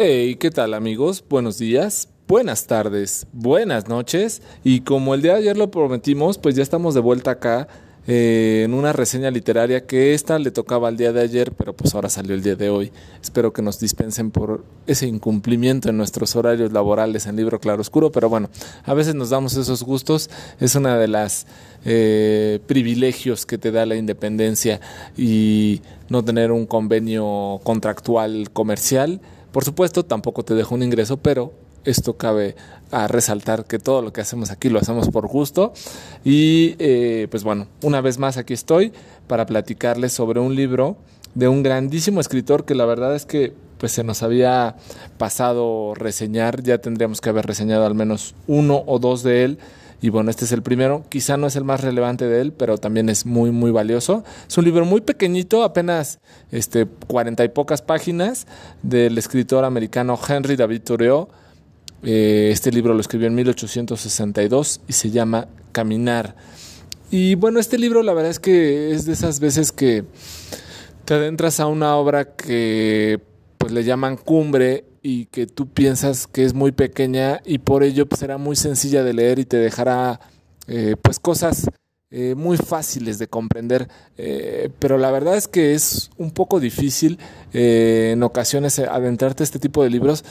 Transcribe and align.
Hey, 0.00 0.36
¿qué 0.36 0.52
tal 0.52 0.74
amigos? 0.74 1.24
Buenos 1.28 1.58
días, 1.58 2.08
buenas 2.28 2.68
tardes, 2.68 3.26
buenas 3.32 3.88
noches. 3.88 4.42
Y 4.62 4.82
como 4.82 5.12
el 5.12 5.22
día 5.22 5.32
de 5.32 5.38
ayer 5.40 5.56
lo 5.56 5.72
prometimos, 5.72 6.38
pues 6.38 6.54
ya 6.54 6.62
estamos 6.62 6.94
de 6.94 7.00
vuelta 7.00 7.32
acá 7.32 7.66
eh, 8.06 8.62
en 8.64 8.74
una 8.74 8.92
reseña 8.92 9.32
literaria 9.32 9.86
que 9.86 10.14
esta 10.14 10.38
le 10.38 10.52
tocaba 10.52 10.88
el 10.88 10.96
día 10.96 11.12
de 11.12 11.20
ayer, 11.20 11.50
pero 11.50 11.74
pues 11.74 11.96
ahora 11.96 12.08
salió 12.08 12.36
el 12.36 12.44
día 12.44 12.54
de 12.54 12.70
hoy. 12.70 12.92
Espero 13.20 13.52
que 13.52 13.60
nos 13.60 13.80
dispensen 13.80 14.30
por 14.30 14.64
ese 14.86 15.08
incumplimiento 15.08 15.88
en 15.88 15.96
nuestros 15.96 16.36
horarios 16.36 16.72
laborales 16.72 17.26
en 17.26 17.34
Libro 17.34 17.58
Claroscuro, 17.58 18.12
pero 18.12 18.28
bueno, 18.28 18.50
a 18.84 18.94
veces 18.94 19.16
nos 19.16 19.30
damos 19.30 19.56
esos 19.56 19.82
gustos. 19.82 20.30
Es 20.60 20.76
una 20.76 20.96
de 20.96 21.08
las 21.08 21.48
eh, 21.84 22.60
privilegios 22.68 23.46
que 23.46 23.58
te 23.58 23.72
da 23.72 23.84
la 23.84 23.96
independencia 23.96 24.80
y 25.16 25.82
no 26.08 26.24
tener 26.24 26.52
un 26.52 26.66
convenio 26.66 27.60
contractual 27.64 28.50
comercial 28.52 29.20
por 29.52 29.64
supuesto, 29.64 30.04
tampoco 30.04 30.44
te 30.44 30.54
dejo 30.54 30.74
un 30.74 30.82
ingreso, 30.82 31.16
pero 31.16 31.52
esto 31.84 32.16
cabe 32.16 32.54
a 32.90 33.08
resaltar 33.08 33.64
que 33.64 33.78
todo 33.78 34.02
lo 34.02 34.12
que 34.12 34.20
hacemos 34.20 34.50
aquí 34.50 34.68
lo 34.68 34.78
hacemos 34.78 35.08
por 35.08 35.26
gusto. 35.26 35.72
Y 36.24 36.76
eh, 36.78 37.28
pues 37.30 37.44
bueno, 37.44 37.66
una 37.82 38.00
vez 38.00 38.18
más 38.18 38.36
aquí 38.36 38.54
estoy 38.54 38.92
para 39.26 39.46
platicarles 39.46 40.12
sobre 40.12 40.40
un 40.40 40.54
libro 40.54 40.96
de 41.34 41.48
un 41.48 41.62
grandísimo 41.62 42.20
escritor 42.20 42.64
que 42.64 42.74
la 42.74 42.84
verdad 42.84 43.14
es 43.14 43.24
que 43.24 43.52
pues 43.78 43.92
se 43.92 44.02
nos 44.02 44.22
había 44.22 44.76
pasado 45.18 45.94
reseñar, 45.94 46.62
ya 46.62 46.78
tendríamos 46.78 47.20
que 47.20 47.28
haber 47.28 47.46
reseñado 47.46 47.86
al 47.86 47.94
menos 47.94 48.34
uno 48.48 48.82
o 48.86 48.98
dos 48.98 49.22
de 49.22 49.44
él 49.44 49.58
y 50.00 50.10
bueno, 50.10 50.30
este 50.30 50.44
es 50.44 50.52
el 50.52 50.62
primero. 50.62 51.04
Quizá 51.08 51.36
no 51.36 51.48
es 51.48 51.56
el 51.56 51.64
más 51.64 51.80
relevante 51.80 52.26
de 52.26 52.40
él, 52.40 52.52
pero 52.52 52.78
también 52.78 53.08
es 53.08 53.26
muy, 53.26 53.50
muy 53.50 53.72
valioso. 53.72 54.22
Es 54.46 54.56
un 54.56 54.64
libro 54.64 54.84
muy 54.84 55.00
pequeñito, 55.00 55.64
apenas 55.64 56.20
este, 56.52 56.86
cuarenta 56.86 57.44
y 57.44 57.48
pocas 57.48 57.82
páginas, 57.82 58.46
del 58.82 59.18
escritor 59.18 59.64
americano 59.64 60.18
Henry 60.28 60.54
David 60.54 60.82
Thoreau. 60.82 61.28
Eh, 62.04 62.50
este 62.52 62.70
libro 62.70 62.94
lo 62.94 63.00
escribió 63.00 63.26
en 63.26 63.34
1862 63.34 64.82
y 64.86 64.92
se 64.92 65.10
llama 65.10 65.48
Caminar. 65.72 66.36
Y 67.10 67.34
bueno, 67.34 67.58
este 67.58 67.76
libro 67.76 68.02
la 68.02 68.12
verdad 68.12 68.30
es 68.30 68.38
que 68.38 68.92
es 68.92 69.04
de 69.04 69.14
esas 69.14 69.40
veces 69.40 69.72
que 69.72 70.04
te 71.04 71.14
adentras 71.14 71.58
a 71.58 71.66
una 71.66 71.96
obra 71.96 72.36
que 72.36 73.20
pues 73.56 73.72
le 73.72 73.82
llaman 73.82 74.16
cumbre 74.16 74.84
y 75.02 75.26
que 75.26 75.46
tú 75.46 75.68
piensas 75.68 76.26
que 76.26 76.44
es 76.44 76.54
muy 76.54 76.72
pequeña 76.72 77.40
y 77.44 77.58
por 77.58 77.82
ello 77.82 78.06
pues, 78.06 78.20
será 78.20 78.38
muy 78.38 78.56
sencilla 78.56 79.02
de 79.02 79.12
leer 79.12 79.38
y 79.38 79.44
te 79.44 79.56
dejará 79.56 80.20
eh, 80.66 80.96
pues 81.00 81.18
cosas 81.18 81.66
eh, 82.10 82.34
muy 82.34 82.56
fáciles 82.56 83.18
de 83.18 83.28
comprender, 83.28 83.88
eh, 84.16 84.70
pero 84.78 84.96
la 84.96 85.10
verdad 85.10 85.36
es 85.36 85.46
que 85.46 85.74
es 85.74 86.10
un 86.16 86.30
poco 86.30 86.58
difícil 86.58 87.18
en 87.52 88.22
ocasiones 88.22 88.78
adentrarte 88.78 89.42
a 89.42 89.44
este 89.44 89.58
tipo 89.58 89.82
de 89.82 89.90
libros 89.90 90.24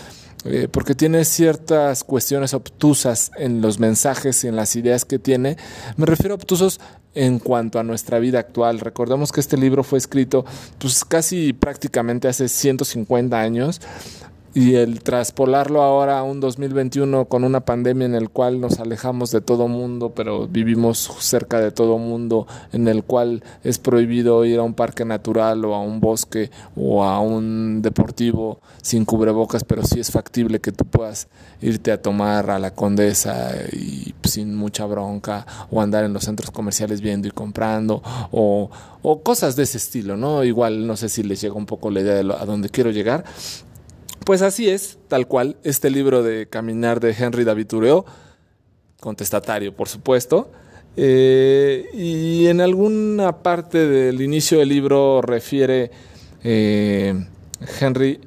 porque 0.72 0.95
tiene 0.95 1.26
ciertas 1.26 2.06
cuestiones 2.06 2.54
obtusas 2.54 3.32
en 3.38 3.60
los 3.60 3.80
mensajes 3.80 4.45
y 4.45 4.48
en 4.48 4.56
las 4.56 4.78
ideas 4.78 5.04
que 5.04 5.20
tiene. 5.20 5.58
Me 5.98 6.06
refiero 6.06 6.36
a 6.36 6.38
obtusos 6.38 6.80
en 7.18 7.40
cuanto 7.40 7.80
a 7.80 7.84
nuestra 7.84 8.20
vida 8.20 8.40
actual. 8.40 8.80
Recordemos 8.80 9.32
que 9.32 9.42
este 9.42 9.58
libro 9.58 9.84
fue 9.84 9.98
escrito 9.98 10.45
pues 10.78 11.04
casi 11.04 11.52
prácticamente 11.52 12.28
hace 12.28 12.48
150 12.48 13.38
años 13.38 13.82
y 14.58 14.74
el 14.74 15.04
traspolarlo 15.04 15.84
ahora 15.84 16.18
a 16.18 16.24
un 16.24 16.40
2021 16.40 17.26
con 17.26 17.44
una 17.44 17.60
pandemia 17.60 18.08
en 18.08 18.16
el 18.16 18.32
cual 18.32 18.60
nos 18.60 18.80
alejamos 18.80 19.30
de 19.30 19.40
todo 19.40 19.68
mundo, 19.68 20.14
pero 20.16 20.48
vivimos 20.48 21.12
cerca 21.20 21.60
de 21.60 21.70
todo 21.70 22.00
mundo, 22.00 22.48
en 22.74 22.88
el 22.88 23.04
cual 23.04 23.44
es 23.64 23.78
prohibido 23.78 24.44
ir 24.46 24.58
a 24.58 24.64
un 24.64 24.74
parque 24.74 25.06
natural 25.06 25.64
o 25.64 25.76
a 25.76 25.82
un 25.82 26.00
bosque 26.00 26.50
o 26.76 27.04
a 27.04 27.20
un 27.20 27.84
deportivo 27.84 28.60
sin 28.82 29.06
cubrebocas, 29.06 29.64
pero 29.64 29.84
sí 29.84 30.00
es 30.00 30.10
factible 30.10 30.60
que 30.60 30.72
tú 30.72 30.86
puedas 30.86 31.28
irte 31.62 31.92
a 31.92 32.02
tomar 32.02 32.50
a 32.50 32.58
la 32.58 32.73
condesa 32.73 33.52
y 33.72 34.16
sin 34.23 34.56
mucha 34.56 34.88
bronca 34.88 35.46
o 35.70 35.82
andar 35.84 36.04
en 36.04 36.14
los 36.14 36.23
centros 36.23 36.50
comerciales 36.50 37.02
viendo 37.02 37.28
y 37.28 37.32
comprando 37.32 38.02
o, 38.32 38.72
o 39.04 39.22
cosas 39.22 39.56
de 39.56 39.64
ese 39.64 39.78
estilo, 39.78 40.17
¿no? 40.17 40.44
Igual 40.44 40.88
no 40.88 40.98
sé 40.98 41.10
si 41.10 41.22
les 41.22 41.42
llega 41.42 41.54
un 41.54 41.67
poco 41.67 41.92
la 41.92 42.02
idea 42.02 42.16
de 42.16 42.34
a 42.34 42.46
dónde 42.46 42.70
quiero 42.70 42.90
llegar, 42.90 43.23
pues 44.27 44.42
así 44.42 44.70
es, 44.70 44.98
tal 45.08 45.26
cual, 45.26 45.55
este 45.64 45.89
libro 45.89 46.21
de 46.21 46.49
Caminar 46.49 46.99
de 46.99 47.15
Henry 47.17 47.45
David 47.45 47.67
Thoreau, 47.67 48.04
contestatario, 48.99 49.73
por 49.73 49.88
supuesto. 49.88 50.52
Eh, 50.98 51.86
y 51.93 52.48
en 52.48 52.60
alguna 52.60 53.37
parte 53.42 53.87
del 53.87 54.20
inicio 54.21 54.60
del 54.60 54.67
libro 54.67 55.21
refiere 55.21 55.92
eh, 56.43 57.26
Henry, 57.80 58.20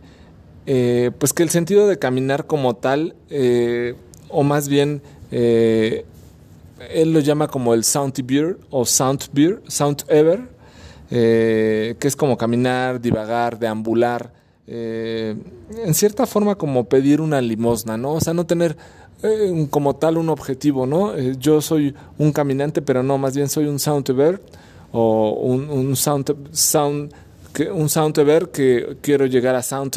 eh, 0.65 1.11
pues 1.19 1.35
que 1.35 1.43
el 1.43 1.51
sentido 1.51 1.87
de 1.87 1.99
caminar 1.99 2.47
como 2.47 2.77
tal, 2.77 3.15
o 4.31 4.43
más 4.43 4.71
bien 4.71 5.03
él 5.31 6.07
lo 7.13 7.21
llama 7.21 7.49
como 7.49 7.75
el 7.75 7.85
sound 7.85 8.15
beer 8.25 8.57
o 8.71 8.87
sound 8.87 9.25
beer, 9.35 9.61
sound 9.67 10.05
ever, 10.09 10.49
que 11.11 11.99
es 12.01 12.17
como 12.17 12.39
caminar, 12.39 13.03
divagar, 13.03 13.59
deambular, 13.59 14.40
eh, 14.73 15.35
en 15.85 15.95
cierta 15.95 16.27
forma 16.27 16.55
como 16.55 16.85
pedir 16.85 17.21
una 17.21 17.41
limosna, 17.41 17.97
¿no? 17.97 18.13
O 18.13 18.21
sea, 18.21 18.35
no 18.35 18.47
tener 18.47 18.77
eh, 19.25 19.67
como 19.69 19.97
tal 19.97 20.17
un 20.17 20.29
objetivo, 20.29 20.87
¿no? 20.87 21.17
Eh, 21.17 21.35
yo 21.41 21.61
soy 21.61 21.93
un 22.19 22.31
caminante, 22.31 22.81
pero 22.81 23.03
no, 23.03 23.19
más 23.19 23.35
bien 23.35 23.49
soy 23.49 23.67
un 23.67 23.81
sound 23.81 24.09
o 24.93 25.33
un, 25.33 25.69
un 25.69 25.97
sound, 25.97 26.53
sound 26.53 27.13
que, 27.53 27.69
un 27.69 27.89
sound 27.89 28.15
que 28.53 28.97
quiero 29.01 29.27
llegar 29.27 29.57
a 29.57 29.63
Saint 29.63 29.97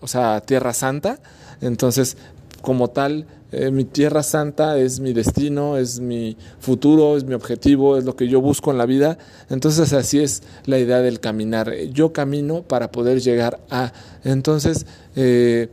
o 0.00 0.06
sea, 0.06 0.40
Tierra 0.40 0.72
Santa. 0.72 1.18
Entonces, 1.60 2.16
como 2.62 2.88
tal, 2.88 3.26
eh, 3.56 3.70
mi 3.70 3.84
tierra 3.84 4.22
santa 4.22 4.78
es 4.78 5.00
mi 5.00 5.12
destino, 5.12 5.76
es 5.76 6.00
mi 6.00 6.36
futuro, 6.58 7.16
es 7.16 7.24
mi 7.24 7.34
objetivo, 7.34 7.96
es 7.96 8.04
lo 8.04 8.16
que 8.16 8.28
yo 8.28 8.40
busco 8.40 8.70
en 8.70 8.78
la 8.78 8.86
vida. 8.86 9.18
Entonces 9.50 9.92
así 9.92 10.20
es 10.20 10.42
la 10.66 10.78
idea 10.78 11.00
del 11.00 11.20
caminar. 11.20 11.72
Yo 11.92 12.12
camino 12.12 12.62
para 12.62 12.90
poder 12.90 13.20
llegar 13.20 13.60
a... 13.70 13.92
Entonces, 14.24 14.86
eh, 15.16 15.68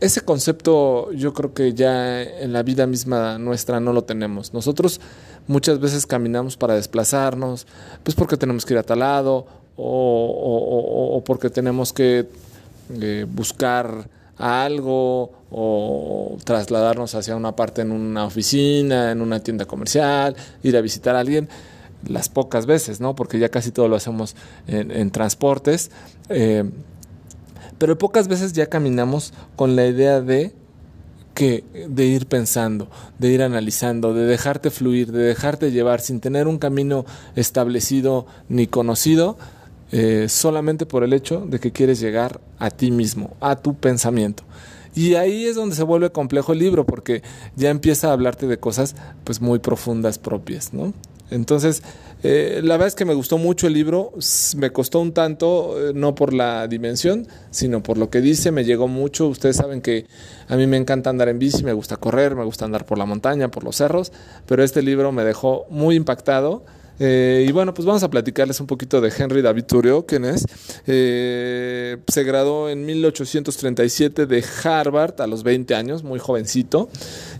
ese 0.00 0.22
concepto 0.22 1.12
yo 1.12 1.34
creo 1.34 1.52
que 1.52 1.74
ya 1.74 2.22
en 2.22 2.52
la 2.52 2.62
vida 2.62 2.86
misma 2.86 3.38
nuestra 3.38 3.80
no 3.80 3.92
lo 3.92 4.04
tenemos. 4.04 4.54
Nosotros 4.54 5.00
muchas 5.46 5.78
veces 5.80 6.06
caminamos 6.06 6.56
para 6.56 6.74
desplazarnos, 6.74 7.66
pues 8.02 8.14
porque 8.14 8.36
tenemos 8.36 8.64
que 8.64 8.74
ir 8.74 8.78
a 8.78 8.82
tal 8.82 9.00
lado 9.00 9.46
o, 9.76 11.22
porque 11.24 11.50
tenemos 11.50 11.92
que 11.92 12.28
eh, 12.94 13.26
buscar 13.28 14.08
algo 14.40 15.32
o 15.50 16.36
trasladarnos 16.44 17.14
hacia 17.14 17.36
una 17.36 17.54
parte 17.54 17.82
en 17.82 17.92
una 17.92 18.24
oficina, 18.24 19.12
en 19.12 19.20
una 19.20 19.40
tienda 19.40 19.66
comercial, 19.66 20.36
ir 20.62 20.76
a 20.76 20.80
visitar 20.80 21.16
a 21.16 21.20
alguien, 21.20 21.48
las 22.06 22.28
pocas 22.28 22.66
veces, 22.66 23.00
¿no? 23.00 23.14
Porque 23.14 23.38
ya 23.38 23.50
casi 23.50 23.70
todo 23.70 23.88
lo 23.88 23.96
hacemos 23.96 24.34
en, 24.66 25.10
transportes. 25.10 25.90
Eh, 26.28 26.64
pero 27.78 27.98
pocas 27.98 28.28
veces 28.28 28.52
ya 28.52 28.66
caminamos 28.66 29.32
con 29.56 29.76
la 29.76 29.86
idea 29.86 30.20
de 30.20 30.52
que 31.34 31.64
de 31.88 32.04
ir 32.04 32.26
pensando, 32.26 32.88
de 33.18 33.30
ir 33.30 33.42
analizando, 33.42 34.12
de 34.12 34.26
dejarte 34.26 34.70
fluir, 34.70 35.12
de 35.12 35.22
dejarte 35.22 35.70
llevar 35.70 36.00
sin 36.00 36.20
tener 36.20 36.46
un 36.46 36.58
camino 36.58 37.06
establecido 37.36 38.26
ni 38.48 38.66
conocido, 38.66 39.38
eh, 39.92 40.26
solamente 40.28 40.86
por 40.86 41.04
el 41.04 41.12
hecho 41.12 41.44
de 41.46 41.58
que 41.58 41.72
quieres 41.72 42.00
llegar 42.00 42.40
a 42.58 42.70
ti 42.70 42.90
mismo, 42.90 43.36
a 43.40 43.56
tu 43.56 43.74
pensamiento. 43.74 44.44
Y 44.94 45.14
ahí 45.14 45.44
es 45.44 45.54
donde 45.54 45.76
se 45.76 45.84
vuelve 45.84 46.10
complejo 46.10 46.52
el 46.52 46.58
libro, 46.58 46.84
porque 46.84 47.22
ya 47.56 47.70
empieza 47.70 48.08
a 48.08 48.12
hablarte 48.12 48.46
de 48.46 48.58
cosas 48.58 48.96
pues 49.24 49.40
muy 49.40 49.60
profundas 49.60 50.18
propias, 50.18 50.72
¿no? 50.72 50.92
Entonces, 51.30 51.82
eh, 52.24 52.60
la 52.62 52.74
verdad 52.74 52.88
es 52.88 52.94
que 52.96 53.04
me 53.04 53.14
gustó 53.14 53.38
mucho 53.38 53.68
el 53.68 53.72
libro, 53.72 54.12
me 54.56 54.72
costó 54.72 54.98
un 54.98 55.12
tanto, 55.12 55.76
eh, 55.78 55.92
no 55.94 56.14
por 56.14 56.34
la 56.34 56.66
dimensión, 56.66 57.28
sino 57.50 57.82
por 57.82 57.98
lo 57.98 58.10
que 58.10 58.20
dice, 58.20 58.50
me 58.50 58.64
llegó 58.64 58.88
mucho. 58.88 59.28
Ustedes 59.28 59.56
saben 59.56 59.80
que 59.80 60.06
a 60.48 60.56
mí 60.56 60.66
me 60.66 60.76
encanta 60.76 61.08
andar 61.08 61.28
en 61.28 61.38
bici, 61.38 61.62
me 61.62 61.72
gusta 61.72 61.96
correr, 61.96 62.34
me 62.34 62.44
gusta 62.44 62.64
andar 62.64 62.84
por 62.84 62.98
la 62.98 63.06
montaña, 63.06 63.48
por 63.48 63.62
los 63.62 63.76
cerros, 63.76 64.12
pero 64.46 64.64
este 64.64 64.82
libro 64.82 65.12
me 65.12 65.24
dejó 65.24 65.66
muy 65.70 65.94
impactado 65.94 66.64
eh, 67.02 67.46
y 67.48 67.50
bueno, 67.52 67.72
pues 67.72 67.86
vamos 67.86 68.02
a 68.02 68.10
platicarles 68.10 68.60
un 68.60 68.66
poquito 68.66 69.00
de 69.00 69.10
Henry 69.16 69.40
David 69.40 69.64
Thoreau, 69.64 70.04
quien 70.04 70.26
es. 70.26 70.44
Eh, 70.86 71.96
se 72.06 72.24
graduó 72.24 72.68
en 72.68 72.84
1837 72.84 74.26
de 74.26 74.44
Harvard 74.62 75.18
a 75.22 75.26
los 75.26 75.42
20 75.42 75.74
años, 75.74 76.04
muy 76.04 76.18
jovencito. 76.18 76.90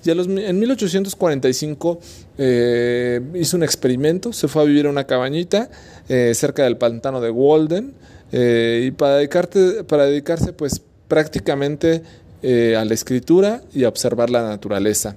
Y 0.03 0.11
en 0.11 0.59
1845 0.59 2.01
eh, 2.39 3.21
hizo 3.35 3.59
un 3.59 3.63
experimento, 3.63 4.33
se 4.33 4.49
fue 4.49 4.63
a 4.63 4.65
vivir 4.65 4.87
a 4.87 4.91
una 4.91 5.05
cabañita 5.05 5.69
cerca 6.33 6.65
del 6.65 6.77
pantano 6.77 7.21
de 7.21 7.31
Walden. 7.31 7.93
y 8.33 8.91
para, 8.93 9.17
dedicarte, 9.17 9.85
para 9.85 10.07
dedicarse 10.07 10.55
pues 10.55 10.81
prácticamente 11.07 12.03
a 12.43 12.85
la 12.85 12.95
escritura 12.95 13.63
y 13.75 13.85
a 13.85 13.89
observar 13.89 14.31
la 14.31 14.43
naturaleza. 14.43 15.17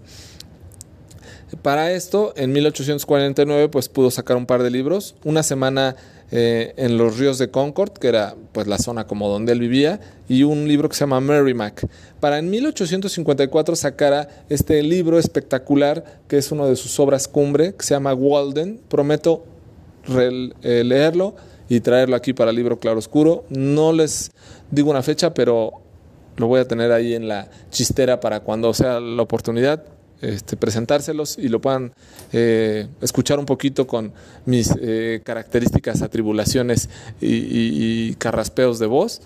Para 1.61 1.91
esto, 1.91 2.33
en 2.35 2.51
1849, 2.51 3.69
pues 3.69 3.89
pudo 3.89 4.11
sacar 4.11 4.37
un 4.37 4.45
par 4.45 4.63
de 4.63 4.71
libros, 4.71 5.15
una 5.23 5.43
semana 5.43 5.95
eh, 6.31 6.73
en 6.77 6.97
los 6.97 7.19
ríos 7.19 7.37
de 7.37 7.51
Concord, 7.51 7.91
que 7.91 8.07
era 8.07 8.35
pues 8.53 8.65
la 8.65 8.77
zona 8.79 9.05
como 9.05 9.29
donde 9.29 9.51
él 9.51 9.59
vivía, 9.59 9.99
y 10.27 10.43
un 10.43 10.67
libro 10.67 10.89
que 10.89 10.95
se 10.95 11.01
llama 11.01 11.21
Merrimack. 11.21 11.87
Para 12.19 12.39
en 12.39 12.49
1854 12.49 13.75
sacara 13.75 14.29
este 14.49 14.81
libro 14.81 15.19
espectacular, 15.19 16.21
que 16.27 16.37
es 16.37 16.51
uno 16.51 16.65
de 16.65 16.75
sus 16.75 16.99
obras 16.99 17.27
cumbre, 17.27 17.75
que 17.75 17.85
se 17.85 17.93
llama 17.93 18.13
Walden. 18.13 18.79
Prometo 18.87 19.45
eh, 20.09 20.83
leerlo 20.83 21.35
y 21.69 21.81
traerlo 21.81 22.15
aquí 22.15 22.33
para 22.33 22.49
el 22.49 22.55
libro 22.55 22.79
Claroscuro. 22.79 23.45
No 23.49 23.93
les 23.93 24.31
digo 24.71 24.89
una 24.89 25.03
fecha, 25.03 25.33
pero 25.33 25.73
lo 26.37 26.47
voy 26.47 26.61
a 26.61 26.67
tener 26.67 26.91
ahí 26.91 27.13
en 27.13 27.27
la 27.27 27.49
chistera 27.69 28.19
para 28.19 28.39
cuando 28.39 28.73
sea 28.73 28.99
la 28.99 29.21
oportunidad. 29.21 29.83
Este, 30.23 30.55
presentárselos 30.55 31.37
y 31.37 31.49
lo 31.49 31.59
puedan 31.59 31.91
eh, 32.31 32.87
escuchar 33.01 33.39
un 33.39 33.45
poquito 33.45 33.85
con 33.85 34.13
mis 34.45 34.73
eh, 34.79 35.19
características, 35.21 36.01
atribulaciones 36.01 36.89
y, 37.19 38.13
carraspeos 38.15 38.79
de 38.79 38.87
voz. 38.87 39.21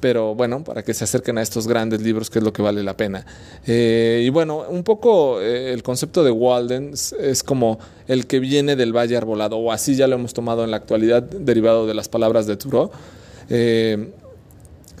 Pero 0.00 0.34
bueno, 0.34 0.62
para 0.62 0.82
que 0.82 0.92
se 0.92 1.04
acerquen 1.04 1.38
a 1.38 1.42
estos 1.42 1.66
grandes 1.66 2.02
libros, 2.02 2.28
que 2.28 2.40
es 2.40 2.44
lo 2.44 2.52
que 2.52 2.60
vale 2.60 2.82
la 2.82 2.96
pena. 2.98 3.24
Eh, 3.66 4.24
y 4.26 4.28
bueno, 4.28 4.66
un 4.68 4.82
poco 4.82 5.40
el 5.40 5.82
concepto 5.82 6.22
de 6.22 6.30
Walden 6.30 6.92
es, 6.92 7.42
como 7.42 7.78
el 8.06 8.26
que 8.26 8.38
viene 8.38 8.76
del 8.76 8.94
valle 8.94 9.16
arbolado, 9.16 9.56
o 9.56 9.72
así 9.72 9.94
ya 9.94 10.06
lo 10.06 10.16
hemos 10.16 10.34
tomado 10.34 10.64
en 10.64 10.70
la 10.70 10.76
actualidad, 10.76 11.22
derivado 11.22 11.86
de 11.86 11.94
las 11.94 12.10
palabras 12.10 12.46
de 12.46 12.56
Thoreau. 12.56 12.90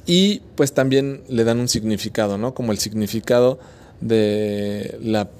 y 0.06 0.40
pues 0.54 0.72
también 0.72 1.24
le 1.28 1.44
dan 1.44 1.58
un 1.58 1.68
significado, 1.68 2.38
¿no? 2.38 2.54
Como 2.54 2.72
el 2.72 2.78
significado 2.78 3.58
de 4.02 4.98
la, 5.00 5.30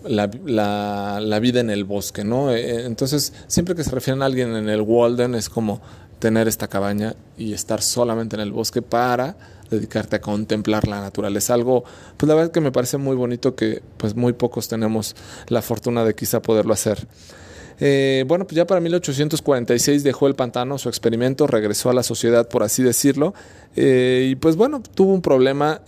la, 1.20 1.38
vida 1.41 1.61
en 1.61 1.69
el 1.69 1.85
bosque, 1.85 2.25
¿no? 2.25 2.53
Eh, 2.53 2.87
entonces, 2.87 3.32
siempre 3.49 3.75
que 3.75 3.85
se 3.85 3.91
refieren 3.91 4.23
a 4.23 4.26
alguien 4.26 4.55
en 4.55 4.69
el 4.69 4.81
Walden 4.81 5.35
es 5.35 5.49
como 5.49 5.81
tener 6.20 6.47
esta 6.47 6.69
cabaña 6.69 7.17
y 7.37 7.53
estar 7.53 7.82
solamente 7.82 8.37
en 8.37 8.43
el 8.43 8.53
bosque 8.53 8.81
para 8.81 9.37
dedicarte 9.69 10.17
a 10.17 10.20
contemplar 10.20 10.87
la 10.87 11.00
naturaleza. 11.00 11.55
Algo, 11.55 11.82
pues 12.17 12.29
la 12.29 12.37
verdad 12.37 12.53
que 12.53 12.61
me 12.61 12.70
parece 12.70 12.99
muy 12.99 13.17
bonito 13.17 13.56
que 13.56 13.82
pues 13.97 14.14
muy 14.14 14.32
pocos 14.32 14.69
tenemos 14.69 15.17
la 15.49 15.61
fortuna 15.61 16.05
de 16.05 16.15
quizá 16.15 16.41
poderlo 16.41 16.73
hacer. 16.73 17.06
Eh, 17.81 18.25
bueno, 18.29 18.44
pues 18.44 18.55
ya 18.55 18.67
para 18.67 18.81
1846 18.81 20.05
dejó 20.05 20.29
el 20.29 20.37
pantano, 20.37 20.79
su 20.79 20.88
experimento, 20.88 21.49
regresó 21.49 21.91
a 21.91 21.94
la 21.94 22.05
sociedad, 22.05 22.49
por 22.49 22.62
así 22.62 22.85
decirlo, 22.85 23.35
eh, 23.75 24.29
y 24.31 24.37
pues 24.37 24.55
bueno, 24.55 24.82
tuvo 24.94 25.12
un 25.12 25.23
problema 25.23 25.81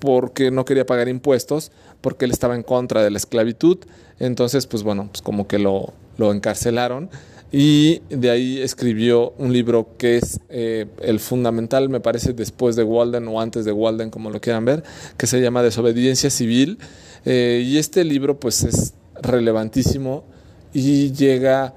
porque 0.00 0.50
no 0.50 0.64
quería 0.64 0.86
pagar 0.86 1.08
impuestos, 1.08 1.70
porque 2.00 2.24
él 2.24 2.32
estaba 2.32 2.56
en 2.56 2.62
contra 2.62 3.02
de 3.02 3.10
la 3.10 3.18
esclavitud. 3.18 3.78
Entonces, 4.18 4.66
pues 4.66 4.82
bueno, 4.82 5.08
pues 5.12 5.22
como 5.22 5.46
que 5.46 5.58
lo, 5.58 5.92
lo 6.16 6.32
encarcelaron 6.32 7.10
y 7.52 8.02
de 8.10 8.30
ahí 8.30 8.60
escribió 8.60 9.34
un 9.38 9.52
libro 9.52 9.88
que 9.98 10.18
es 10.18 10.40
eh, 10.50 10.86
el 11.02 11.18
fundamental, 11.18 11.88
me 11.88 11.98
parece, 12.00 12.32
después 12.32 12.76
de 12.76 12.84
Walden 12.84 13.26
o 13.26 13.40
antes 13.40 13.64
de 13.64 13.72
Walden, 13.72 14.10
como 14.10 14.30
lo 14.30 14.40
quieran 14.40 14.64
ver, 14.64 14.84
que 15.16 15.26
se 15.26 15.40
llama 15.40 15.62
Desobediencia 15.62 16.30
Civil. 16.30 16.78
Eh, 17.24 17.62
y 17.66 17.78
este 17.78 18.04
libro 18.04 18.38
pues 18.38 18.62
es 18.62 18.94
relevantísimo 19.20 20.24
y 20.72 21.10
llega 21.12 21.74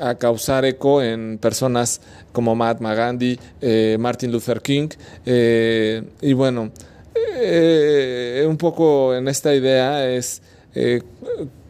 a 0.00 0.14
causar 0.14 0.64
eco 0.64 1.02
en 1.02 1.38
personas 1.38 2.00
como 2.32 2.54
Mahatma 2.54 2.94
Gandhi, 2.94 3.38
eh, 3.60 3.96
Martin 3.98 4.30
Luther 4.30 4.60
King, 4.60 4.88
y 5.26 6.32
bueno, 6.34 6.70
eh, 7.38 8.44
un 8.48 8.56
poco 8.56 9.14
en 9.14 9.28
esta 9.28 9.54
idea 9.54 10.08
es 10.08 10.42
eh, 10.74 11.02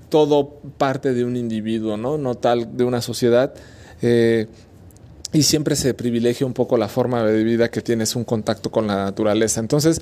todo 0.08 0.60
parte 0.78 1.12
de 1.12 1.24
un 1.24 1.36
individuo, 1.36 1.96
¿no? 1.96 2.18
No 2.18 2.34
tal 2.34 2.76
de 2.76 2.84
una 2.84 3.00
sociedad. 3.02 3.54
Eh, 4.02 4.46
y 5.32 5.42
siempre 5.42 5.76
se 5.76 5.92
privilegia 5.92 6.46
un 6.46 6.54
poco 6.54 6.78
la 6.78 6.88
forma 6.88 7.22
de 7.24 7.44
vida 7.44 7.70
que 7.70 7.82
tienes 7.82 8.16
un 8.16 8.24
contacto 8.24 8.70
con 8.70 8.86
la 8.86 9.04
naturaleza. 9.04 9.60
Entonces, 9.60 10.00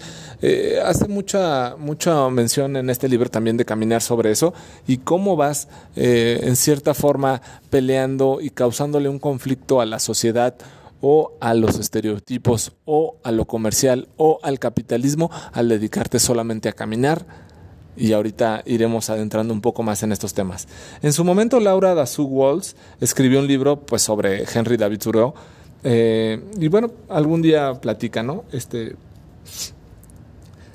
hace 0.84 1.08
mucha, 1.08 1.74
mucha 1.76 2.28
mención 2.28 2.76
en 2.76 2.88
este 2.88 3.08
libro 3.08 3.28
también 3.28 3.56
de 3.56 3.64
caminar 3.64 4.00
sobre 4.00 4.30
eso 4.30 4.54
y 4.86 4.98
cómo 4.98 5.34
vas 5.34 5.66
en 5.96 6.54
cierta 6.54 6.94
forma 6.94 7.40
peleando 7.68 8.38
y 8.40 8.50
causándole 8.50 9.08
un 9.08 9.18
conflicto 9.18 9.80
a 9.80 9.86
la 9.86 9.98
sociedad 9.98 10.54
o 11.06 11.36
a 11.38 11.52
los 11.52 11.78
estereotipos 11.78 12.72
o 12.86 13.16
a 13.22 13.30
lo 13.30 13.44
comercial 13.44 14.08
o 14.16 14.40
al 14.42 14.58
capitalismo 14.58 15.30
al 15.52 15.68
dedicarte 15.68 16.18
solamente 16.18 16.70
a 16.70 16.72
caminar 16.72 17.26
y 17.94 18.14
ahorita 18.14 18.62
iremos 18.64 19.10
adentrando 19.10 19.52
un 19.52 19.60
poco 19.60 19.82
más 19.82 20.02
en 20.02 20.12
estos 20.12 20.32
temas. 20.32 20.66
En 21.02 21.12
su 21.12 21.22
momento 21.22 21.60
Laura 21.60 21.94
Dazug 21.94 22.32
Walls 22.32 22.74
escribió 23.02 23.40
un 23.40 23.46
libro 23.46 23.80
pues 23.80 24.00
sobre 24.00 24.44
Henry 24.50 24.78
David 24.78 24.98
Thoreau 24.98 25.34
eh, 25.82 26.42
y 26.58 26.68
bueno, 26.68 26.90
algún 27.10 27.42
día 27.42 27.74
platica, 27.74 28.22
¿no? 28.22 28.44
Este 28.50 28.96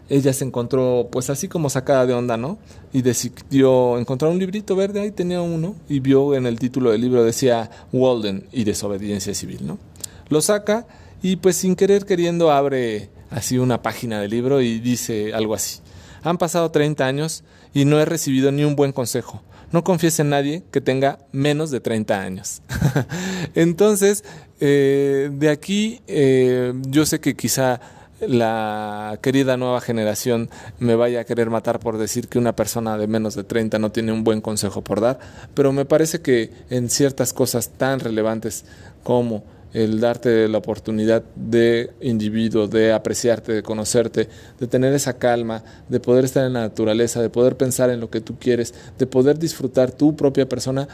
ella 0.09 0.31
se 0.31 0.45
encontró 0.45 1.07
pues 1.11 1.31
así 1.31 1.47
como 1.47 1.71
sacada 1.71 2.05
de 2.05 2.13
onda, 2.13 2.37
¿no? 2.37 2.59
Y 2.93 3.01
decidió 3.01 3.97
encontrar 3.97 4.31
un 4.31 4.37
librito 4.37 4.75
verde, 4.75 5.01
ahí 5.01 5.11
tenía 5.11 5.41
uno, 5.41 5.75
y 5.87 5.99
vio 5.99 6.35
en 6.35 6.45
el 6.45 6.59
título 6.59 6.91
del 6.91 7.01
libro 7.01 7.23
decía 7.23 7.69
Walden 7.91 8.47
y 8.51 8.63
desobediencia 8.63 9.33
civil, 9.33 9.65
¿no? 9.65 9.88
Lo 10.29 10.41
saca 10.41 10.87
y 11.21 11.37
pues 11.37 11.57
sin 11.57 11.75
querer 11.75 12.05
queriendo 12.05 12.51
abre 12.51 13.09
así 13.29 13.57
una 13.57 13.81
página 13.81 14.21
del 14.21 14.31
libro 14.31 14.61
y 14.61 14.79
dice 14.79 15.33
algo 15.33 15.53
así. 15.53 15.79
Han 16.23 16.37
pasado 16.37 16.71
30 16.71 17.05
años 17.05 17.43
y 17.73 17.85
no 17.85 17.99
he 17.99 18.05
recibido 18.05 18.51
ni 18.51 18.63
un 18.63 18.75
buen 18.75 18.91
consejo. 18.91 19.41
No 19.71 19.83
confíes 19.83 20.19
en 20.19 20.29
nadie 20.29 20.63
que 20.71 20.81
tenga 20.81 21.19
menos 21.31 21.69
de 21.69 21.79
30 21.79 22.19
años. 22.19 22.61
Entonces, 23.55 24.23
eh, 24.59 25.29
de 25.31 25.49
aquí 25.49 26.01
eh, 26.07 26.73
yo 26.87 27.05
sé 27.05 27.19
que 27.19 27.35
quizá 27.35 27.79
la 28.19 29.17
querida 29.21 29.57
nueva 29.57 29.79
generación 29.79 30.49
me 30.79 30.95
vaya 30.95 31.21
a 31.21 31.23
querer 31.23 31.49
matar 31.49 31.79
por 31.79 31.97
decir 31.97 32.27
que 32.27 32.39
una 32.39 32.55
persona 32.55 32.97
de 32.97 33.07
menos 33.07 33.35
de 33.35 33.43
30 33.43 33.79
no 33.79 33.91
tiene 33.91 34.11
un 34.11 34.23
buen 34.23 34.41
consejo 34.41 34.83
por 34.83 34.99
dar, 34.99 35.19
pero 35.53 35.71
me 35.71 35.85
parece 35.85 36.21
que 36.21 36.51
en 36.69 36.89
ciertas 36.89 37.31
cosas 37.31 37.69
tan 37.77 37.99
relevantes 37.99 38.65
como 39.03 39.43
el 39.73 39.99
darte 39.99 40.47
la 40.47 40.57
oportunidad 40.57 41.23
de 41.35 41.91
individuo, 42.01 42.67
de 42.67 42.91
apreciarte, 42.91 43.53
de 43.53 43.63
conocerte, 43.63 44.27
de 44.59 44.67
tener 44.67 44.93
esa 44.93 45.13
calma, 45.13 45.63
de 45.87 45.99
poder 45.99 46.25
estar 46.25 46.45
en 46.45 46.53
la 46.53 46.61
naturaleza, 46.61 47.21
de 47.21 47.29
poder 47.29 47.55
pensar 47.55 47.89
en 47.89 47.99
lo 47.99 48.09
que 48.09 48.21
tú 48.21 48.37
quieres, 48.39 48.73
de 48.97 49.05
poder 49.05 49.37
disfrutar 49.37 49.91
tu 49.91 50.15
propia 50.15 50.47
persona. 50.47 50.87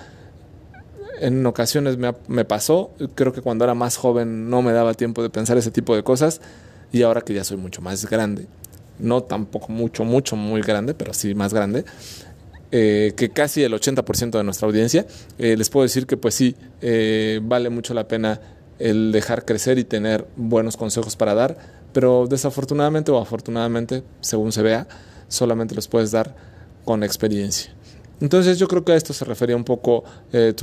En 1.21 1.45
ocasiones 1.45 1.97
me, 1.97 2.13
me 2.27 2.43
pasó, 2.43 2.91
creo 3.15 3.31
que 3.31 3.41
cuando 3.41 3.63
era 3.63 3.73
más 3.73 3.95
joven 3.95 4.49
no 4.49 4.61
me 4.61 4.73
daba 4.73 4.93
tiempo 4.93 5.23
de 5.23 5.29
pensar 5.29 5.57
ese 5.57 5.71
tipo 5.71 5.95
de 5.95 6.03
cosas 6.03 6.41
y 6.91 7.03
ahora 7.03 7.21
que 7.21 7.33
ya 7.33 7.43
soy 7.43 7.57
mucho 7.57 7.81
más 7.81 8.05
grande, 8.05 8.47
no 8.99 9.23
tampoco 9.23 9.71
mucho, 9.71 10.03
mucho, 10.03 10.35
muy 10.35 10.61
grande, 10.61 10.93
pero 10.93 11.13
sí 11.13 11.33
más 11.33 11.53
grande, 11.53 11.85
eh, 12.71 13.13
que 13.15 13.29
casi 13.29 13.63
el 13.63 13.73
80% 13.73 14.31
de 14.31 14.43
nuestra 14.43 14.67
audiencia, 14.67 15.05
eh, 15.37 15.55
les 15.55 15.69
puedo 15.69 15.83
decir 15.83 16.05
que 16.07 16.17
pues 16.17 16.35
sí, 16.35 16.55
eh, 16.81 17.39
vale 17.41 17.69
mucho 17.69 17.93
la 17.93 18.07
pena 18.07 18.39
el 18.79 19.11
dejar 19.11 19.45
crecer 19.45 19.77
y 19.77 19.83
tener 19.83 20.27
buenos 20.35 20.77
consejos 20.77 21.15
para 21.15 21.33
dar, 21.33 21.57
pero 21.93 22.27
desafortunadamente 22.27 23.11
o 23.11 23.17
afortunadamente, 23.19 24.03
según 24.21 24.51
se 24.51 24.61
vea, 24.61 24.87
solamente 25.27 25.75
los 25.75 25.87
puedes 25.87 26.11
dar 26.11 26.35
con 26.83 27.03
experiencia. 27.03 27.71
Entonces 28.21 28.59
yo 28.59 28.67
creo 28.67 28.83
que 28.83 28.93
a 28.93 28.95
esto 28.95 29.13
se 29.13 29.25
refería 29.25 29.55
un 29.55 29.63
poco 29.63 30.03
eh, 30.31 30.53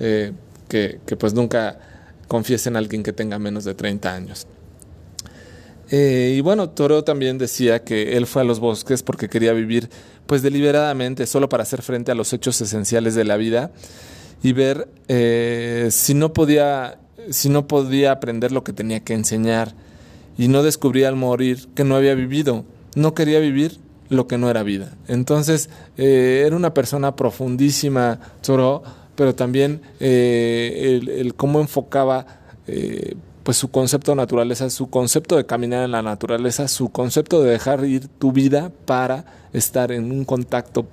eh, 0.00 0.32
que, 0.68 1.16
pues 1.16 1.34
nunca 1.34 1.78
confíes 2.28 2.66
en 2.66 2.76
alguien 2.76 3.02
que 3.02 3.12
tenga 3.12 3.38
menos 3.38 3.64
de 3.64 3.74
30 3.74 4.14
años. 4.14 4.46
Eh, 5.90 6.34
y 6.36 6.40
bueno, 6.40 6.70
Toro 6.70 7.04
también 7.04 7.36
decía 7.36 7.84
que 7.84 8.16
él 8.16 8.26
fue 8.26 8.42
a 8.42 8.44
los 8.44 8.58
bosques 8.58 9.02
porque 9.02 9.28
quería 9.28 9.52
vivir 9.52 9.90
pues 10.26 10.42
deliberadamente, 10.42 11.26
solo 11.26 11.48
para 11.48 11.62
hacer 11.64 11.82
frente 11.82 12.10
a 12.10 12.14
los 12.14 12.32
hechos 12.32 12.60
esenciales 12.60 13.14
de 13.14 13.24
la 13.24 13.36
vida 13.36 13.70
y 14.42 14.52
ver 14.52 14.88
si 15.90 16.14
no 16.14 16.32
podía 16.32 16.98
si 17.30 17.48
no 17.48 17.66
podía 17.66 18.12
aprender 18.12 18.52
lo 18.52 18.64
que 18.64 18.72
tenía 18.72 19.00
que 19.00 19.14
enseñar 19.14 19.74
y 20.36 20.48
no 20.48 20.62
descubría 20.62 21.08
al 21.08 21.16
morir 21.16 21.68
que 21.74 21.84
no 21.84 21.96
había 21.96 22.14
vivido, 22.14 22.64
no 22.94 23.14
quería 23.14 23.40
vivir 23.40 23.78
lo 24.08 24.26
que 24.26 24.38
no 24.38 24.50
era 24.50 24.62
vida. 24.62 24.92
Entonces 25.08 25.70
eh, 25.96 26.44
era 26.46 26.56
una 26.56 26.74
persona 26.74 27.16
profundísima, 27.16 28.20
pero 29.16 29.34
también 29.34 29.80
eh, 30.00 31.00
el, 31.02 31.34
cómo 31.34 31.60
enfocaba 31.60 32.26
eh, 32.66 33.14
pues 33.42 33.58
su 33.58 33.70
concepto 33.70 34.12
de 34.12 34.16
naturaleza, 34.16 34.70
su 34.70 34.88
concepto 34.88 35.36
de 35.36 35.44
caminar 35.46 35.84
en 35.84 35.92
la 35.92 36.02
naturaleza, 36.02 36.66
su 36.66 36.88
concepto 36.88 37.42
de 37.42 37.50
dejar 37.50 37.84
ir 37.84 38.08
tu 38.08 38.32
vida 38.32 38.72
para 38.86 39.24
estar 39.52 39.92
en 39.92 40.10
un 40.10 40.24
contacto 40.24 40.86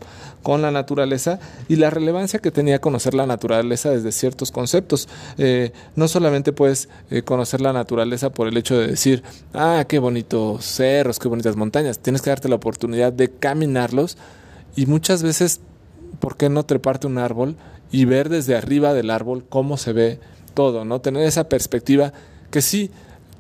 con 0.44 0.62
la 0.62 0.72
naturaleza 0.72 1.40
y 1.68 1.76
la 1.76 1.90
relevancia 1.90 2.40
que 2.40 2.52
tenía 2.52 2.80
conocer 2.80 3.14
la 3.14 3.26
naturaleza 3.26 3.92
desde 3.92 4.12
ciertos 4.12 4.52
conceptos. 4.52 5.08
Eh, 5.38 5.72
no 5.96 6.08
solamente 6.08 6.54
puedes 6.54 6.90
eh, 7.10 7.22
conocer 7.22 7.62
la 7.62 7.74
naturaleza 7.74 8.32
por 8.32 8.48
el 8.48 8.58
hecho 8.58 8.78
de 8.78 8.88
decir, 8.88 9.24
ah, 9.54 9.86
qué 9.88 10.00
bonitos 10.00 10.66
cerros, 10.66 11.20
qué 11.20 11.28
bonitas 11.28 11.56
montañas, 11.56 12.00
tienes 12.00 12.22
que 12.22 12.30
darte 12.30 12.50
la 12.50 12.56
oportunidad 12.56 13.14
de 13.14 13.30
caminarlos 13.30 14.18
y 14.76 14.86
muchas 14.86 15.24
veces 15.24 15.62
¿por 16.20 16.38
qué 16.38 16.50
no 16.50 16.64
treparte 16.64 17.08
un 17.08 17.18
árbol 17.18 17.56
y 17.92 18.06
ver 18.06 18.30
desde 18.30 18.56
arriba 18.56 18.94
del 18.94 19.10
árbol 19.10 19.44
cómo 19.48 19.78
se 19.78 19.92
ve 19.92 20.20
todo, 20.54 20.86
¿no? 20.86 21.02
Tener 21.02 21.24
esa 21.24 21.50
perspectiva 21.50 22.14
que 22.52 22.62
sí 22.62 22.92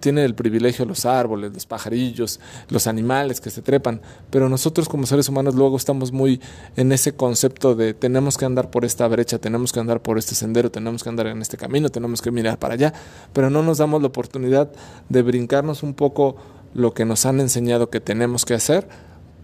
tiene 0.01 0.25
el 0.25 0.36
privilegio 0.36 0.84
los 0.86 1.05
árboles, 1.05 1.53
los 1.53 1.65
pajarillos, 1.65 2.39
los 2.70 2.88
animales 2.88 3.39
que 3.39 3.50
se 3.50 3.62
trepan, 3.62 4.01
pero 4.29 4.50
nosotros 4.50 4.89
como 4.89 5.05
seres 5.05 5.29
humanos 5.29 5.55
luego 5.55 5.77
estamos 5.77 6.12
muy 6.12 6.41
en 6.75 6.91
ese 6.91 7.15
concepto 7.15 7.75
de 7.75 7.93
tenemos 7.93 8.38
que 8.38 8.46
andar 8.46 8.70
por 8.70 8.84
esta 8.84 9.08
brecha, 9.08 9.39
tenemos 9.39 9.72
que 9.72 9.79
andar 9.79 10.01
por 10.01 10.17
este 10.17 10.36
sendero, 10.36 10.70
tenemos 10.70 11.03
que 11.03 11.10
andar 11.10 11.27
en 11.27 11.41
este 11.41 11.55
camino, 11.55 11.89
tenemos 11.89 12.22
que 12.22 12.31
mirar 12.31 12.60
para 12.60 12.74
allá, 12.74 12.93
pero 13.31 13.50
no 13.50 13.63
nos 13.63 13.77
damos 13.77 14.01
la 14.01 14.08
oportunidad 14.08 14.72
de 15.08 15.22
brincarnos 15.22 15.84
un 15.84 15.93
poco 15.93 16.36
lo 16.74 16.93
que 16.93 17.05
nos 17.05 17.25
han 17.25 17.39
enseñado 17.39 17.89
que 17.89 18.00
tenemos 18.01 18.46
que 18.46 18.53
hacer 18.53 18.88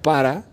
para 0.02 0.46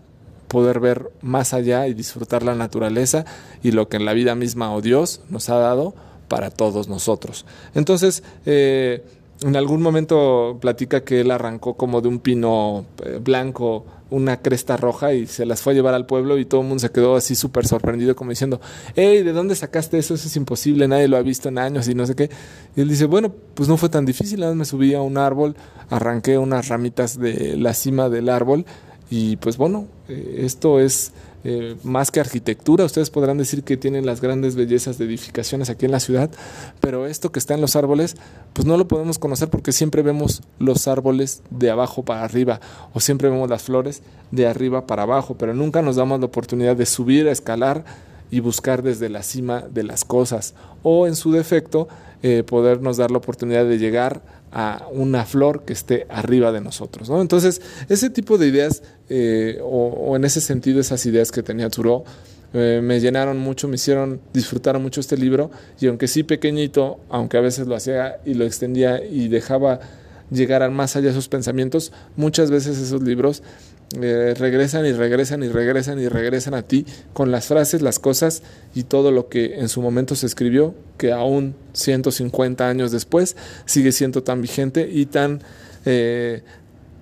poder 0.47 0.79
ver 0.79 1.11
más 1.21 1.53
allá 1.53 1.87
y 1.87 1.93
disfrutar 1.93 2.43
la 2.43 2.55
naturaleza 2.55 3.25
y 3.63 3.71
lo 3.71 3.89
que 3.89 3.97
en 3.97 4.05
la 4.05 4.13
vida 4.13 4.35
misma 4.35 4.73
o 4.73 4.81
Dios 4.81 5.21
nos 5.29 5.49
ha 5.49 5.55
dado 5.55 5.95
para 6.27 6.49
todos 6.49 6.87
nosotros. 6.87 7.45
Entonces, 7.73 8.23
eh, 8.45 9.03
en 9.41 9.55
algún 9.55 9.81
momento 9.81 10.57
platica 10.61 11.03
que 11.03 11.21
él 11.21 11.31
arrancó 11.31 11.75
como 11.75 12.01
de 12.01 12.07
un 12.07 12.19
pino 12.19 12.85
eh, 13.03 13.19
blanco 13.21 13.85
una 14.09 14.37
cresta 14.37 14.77
roja 14.77 15.13
y 15.13 15.25
se 15.25 15.45
las 15.45 15.61
fue 15.61 15.73
a 15.73 15.75
llevar 15.75 15.93
al 15.93 16.05
pueblo 16.05 16.37
y 16.37 16.45
todo 16.45 16.61
el 16.61 16.67
mundo 16.67 16.79
se 16.79 16.91
quedó 16.91 17.15
así 17.15 17.35
súper 17.35 17.67
sorprendido 17.67 18.15
como 18.15 18.29
diciendo, 18.29 18.61
hey, 18.95 19.23
¿de 19.23 19.33
dónde 19.33 19.55
sacaste 19.55 19.97
eso? 19.97 20.13
Eso 20.13 20.27
es 20.27 20.35
imposible, 20.35 20.87
nadie 20.87 21.07
lo 21.07 21.17
ha 21.17 21.21
visto 21.21 21.49
en 21.49 21.57
años 21.57 21.87
y 21.87 21.95
no 21.95 22.05
sé 22.05 22.15
qué. 22.15 22.29
Y 22.75 22.81
él 22.81 22.87
dice, 22.87 23.05
bueno, 23.05 23.33
pues 23.55 23.67
no 23.67 23.77
fue 23.77 23.89
tan 23.89 24.05
difícil, 24.05 24.39
nada 24.39 24.51
más 24.51 24.57
me 24.57 24.65
subí 24.65 24.93
a 24.93 25.01
un 25.01 25.17
árbol, 25.17 25.55
arranqué 25.89 26.37
unas 26.37 26.67
ramitas 26.67 27.19
de 27.19 27.57
la 27.57 27.73
cima 27.73 28.09
del 28.09 28.29
árbol 28.29 28.65
y 29.17 29.37
pues 29.37 29.55
bueno, 29.55 29.87
eh, 30.09 30.41
esto 30.43 30.81
es 30.81 31.13
eh, 31.45 31.77
más 31.83 32.11
que 32.11 32.19
arquitectura. 32.19 32.83
Ustedes 32.83 33.09
podrán 33.09 33.37
decir 33.37 33.63
que 33.63 33.77
tienen 33.77 34.05
las 34.05 34.19
grandes 34.19 34.55
bellezas 34.55 34.97
de 34.97 35.05
edificaciones 35.05 35.69
aquí 35.69 35.85
en 35.85 35.93
la 35.93 36.01
ciudad, 36.01 36.29
pero 36.81 37.05
esto 37.05 37.31
que 37.31 37.39
está 37.39 37.53
en 37.53 37.61
los 37.61 37.77
árboles, 37.77 38.17
pues 38.51 38.67
no 38.67 38.75
lo 38.75 38.89
podemos 38.89 39.17
conocer 39.17 39.49
porque 39.49 39.71
siempre 39.71 40.01
vemos 40.01 40.41
los 40.59 40.89
árboles 40.89 41.43
de 41.49 41.69
abajo 41.69 42.03
para 42.03 42.25
arriba 42.25 42.59
o 42.93 42.99
siempre 42.99 43.29
vemos 43.29 43.49
las 43.49 43.63
flores 43.63 44.01
de 44.31 44.47
arriba 44.47 44.85
para 44.85 45.03
abajo, 45.03 45.37
pero 45.37 45.53
nunca 45.53 45.81
nos 45.81 45.95
damos 45.95 46.19
la 46.19 46.25
oportunidad 46.25 46.75
de 46.75 46.85
subir, 46.85 47.29
a 47.29 47.31
escalar 47.31 47.85
y 48.31 48.41
buscar 48.41 48.83
desde 48.83 49.07
la 49.07 49.23
cima 49.23 49.61
de 49.61 49.83
las 49.83 50.03
cosas 50.03 50.55
o 50.83 51.07
en 51.07 51.15
su 51.15 51.31
defecto 51.31 51.87
eh, 52.21 52.43
podernos 52.43 52.97
dar 52.97 53.11
la 53.11 53.19
oportunidad 53.19 53.63
de 53.63 53.77
llegar 53.77 54.23
a 54.57 54.87
una 54.89 55.25
flor 55.25 55.63
que 55.65 55.73
esté 55.73 56.07
arriba 56.09 56.53
de 56.53 56.61
nosotros. 56.61 57.09
¿no? 57.09 57.19
Entonces, 57.19 57.61
ese 57.89 58.09
tipo 58.09 58.37
de 58.37 58.47
ideas, 58.47 58.83
eh, 59.09 59.59
o, 59.61 60.15
en 60.15 60.23
ese 60.23 60.39
sentido, 60.39 60.79
esas 60.79 61.05
ideas 61.05 61.33
que 61.33 61.43
tenía 61.43 61.69
Thoreau, 61.69 62.05
eh, 62.53 62.79
me 62.81 63.01
llenaron 63.01 63.37
mucho, 63.37 63.67
me 63.67 63.75
hicieron 63.75 64.21
disfrutar 64.31 64.79
mucho 64.79 65.01
este 65.01 65.17
libro, 65.17 65.51
y 65.81 65.87
aunque 65.87 66.07
sí 66.07 66.23
pequeñito, 66.23 67.01
aunque 67.09 67.35
a 67.35 67.41
veces 67.41 67.67
lo 67.67 67.75
hacía 67.75 68.19
y 68.25 68.35
lo 68.35 68.45
extendía 68.45 69.03
y 69.03 69.27
dejaba 69.27 69.81
llegar 70.31 70.71
más 70.71 70.95
allá 70.95 71.09
de 71.09 71.13
sus 71.13 71.27
pensamientos, 71.27 71.91
muchas 72.15 72.49
veces 72.49 72.77
esos 72.77 73.03
libros 73.03 73.43
eh, 74.01 74.33
regresan 74.37 74.85
y 74.85 74.93
regresan 74.93 75.43
y 75.43 75.47
regresan 75.47 75.99
y 75.99 76.07
regresan 76.07 76.53
a 76.55 76.63
ti 76.63 76.85
con 77.13 77.31
las 77.31 77.45
frases, 77.45 77.81
las 77.81 77.99
cosas 77.99 78.41
y 78.73 78.83
todo 78.83 79.11
lo 79.11 79.29
que 79.29 79.59
en 79.59 79.69
su 79.69 79.81
momento 79.81 80.15
se 80.15 80.25
escribió, 80.25 80.73
que 80.97 81.11
aún 81.11 81.55
150 81.73 82.67
años 82.67 82.91
después 82.91 83.37
sigue 83.65 83.91
siendo 83.91 84.23
tan 84.23 84.41
vigente 84.41 84.89
y 84.91 85.05
tan 85.05 85.41
eh, 85.85 86.41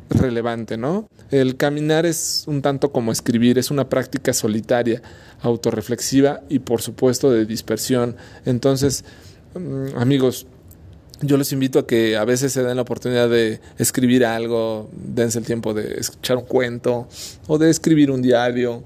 relevante, 0.09 0.77
¿no? 0.77 1.07
El 1.31 1.55
caminar 1.55 2.05
es 2.05 2.43
un 2.47 2.61
tanto 2.61 2.91
como 2.91 3.11
escribir, 3.11 3.57
es 3.57 3.71
una 3.71 3.89
práctica 3.89 4.33
solitaria, 4.33 5.01
autorreflexiva 5.41 6.41
y 6.49 6.59
por 6.59 6.81
supuesto 6.81 7.31
de 7.31 7.45
dispersión. 7.45 8.17
Entonces, 8.45 9.03
mm, 9.55 9.97
amigos, 9.97 10.45
yo 11.23 11.37
los 11.37 11.51
invito 11.51 11.79
a 11.79 11.87
que 11.87 12.17
a 12.17 12.25
veces 12.25 12.53
se 12.53 12.63
den 12.63 12.75
la 12.75 12.81
oportunidad 12.81 13.29
de 13.29 13.59
escribir 13.77 14.25
algo, 14.25 14.89
dense 14.93 15.39
el 15.39 15.45
tiempo 15.45 15.73
de 15.73 15.95
escuchar 15.99 16.37
un 16.37 16.45
cuento 16.45 17.07
o 17.47 17.57
de 17.57 17.69
escribir 17.69 18.11
un 18.11 18.21
diario, 18.21 18.83